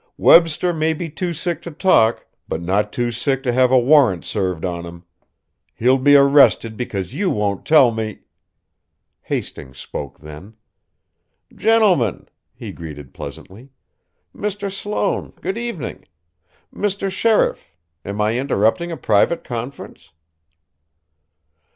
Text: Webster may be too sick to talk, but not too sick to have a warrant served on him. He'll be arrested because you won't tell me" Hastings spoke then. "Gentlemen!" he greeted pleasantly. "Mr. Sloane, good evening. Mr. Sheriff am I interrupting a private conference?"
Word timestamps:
Webster 0.17 0.73
may 0.73 0.93
be 0.95 1.11
too 1.11 1.31
sick 1.31 1.61
to 1.61 1.69
talk, 1.69 2.25
but 2.47 2.59
not 2.59 2.91
too 2.91 3.11
sick 3.11 3.43
to 3.43 3.53
have 3.53 3.69
a 3.71 3.77
warrant 3.77 4.25
served 4.25 4.65
on 4.65 4.83
him. 4.83 5.03
He'll 5.75 5.99
be 5.99 6.15
arrested 6.15 6.75
because 6.75 7.13
you 7.13 7.29
won't 7.29 7.67
tell 7.67 7.91
me" 7.91 8.21
Hastings 9.29 9.77
spoke 9.77 10.17
then. 10.21 10.55
"Gentlemen!" 11.53 12.29
he 12.55 12.71
greeted 12.71 13.13
pleasantly. 13.13 13.69
"Mr. 14.35 14.71
Sloane, 14.73 15.33
good 15.39 15.59
evening. 15.59 16.05
Mr. 16.73 17.11
Sheriff 17.11 17.75
am 18.03 18.19
I 18.21 18.39
interrupting 18.39 18.91
a 18.91 18.97
private 18.97 19.43
conference?" 19.43 20.09